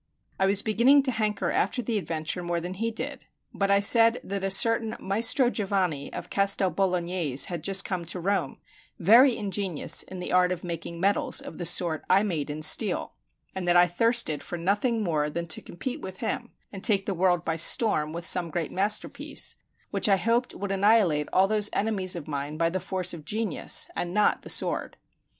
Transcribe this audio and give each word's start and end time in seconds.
I 0.39 0.47
was 0.47 0.63
beginning 0.63 1.03
to 1.03 1.11
hanker 1.11 1.51
after 1.51 1.83
the 1.83 1.99
adventure 1.99 2.41
more 2.41 2.59
than 2.59 2.73
he 2.73 2.89
did; 2.89 3.27
but 3.53 3.69
I 3.69 3.79
said 3.81 4.19
that 4.23 4.43
a 4.43 4.49
certain 4.49 4.95
Maestro 4.99 5.51
Giovanni 5.51 6.11
of 6.11 6.31
Castel 6.31 6.71
Bolognese 6.71 7.49
had 7.49 7.63
just 7.63 7.85
come 7.85 8.05
to 8.05 8.19
Rome, 8.19 8.57
very 8.97 9.37
ingenious 9.37 10.01
in 10.01 10.17
the 10.17 10.31
art 10.33 10.51
of 10.51 10.63
making 10.63 10.99
medals 10.99 11.39
of 11.39 11.59
the 11.59 11.67
sort 11.67 12.03
I 12.09 12.23
made 12.23 12.49
in 12.49 12.63
steel, 12.63 13.13
and 13.53 13.67
that 13.67 13.77
I 13.77 13.85
thirsted 13.85 14.41
for 14.41 14.57
nothing 14.57 15.03
more 15.03 15.29
than 15.29 15.45
to 15.49 15.61
compete 15.61 16.01
with 16.01 16.17
him 16.17 16.49
and 16.71 16.83
take 16.83 17.05
the 17.05 17.13
world 17.13 17.45
by 17.45 17.55
storm 17.57 18.11
with 18.11 18.25
some 18.25 18.49
great 18.49 18.71
masterpiece, 18.71 19.55
which 19.91 20.09
I 20.09 20.17
hoped 20.17 20.55
would 20.55 20.71
annihilate 20.71 21.29
all 21.31 21.47
those 21.47 21.69
enemies 21.73 22.15
of 22.15 22.27
mine 22.27 22.57
by 22.57 22.71
the 22.71 22.79
force 22.79 23.13
of 23.13 23.23
genius 23.23 23.87
and 23.95 24.15
not 24.15 24.41
the 24.41 24.49
sword. 24.49 24.97